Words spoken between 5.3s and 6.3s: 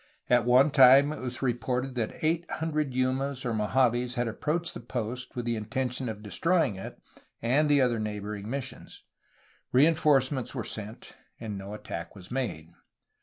with the intention of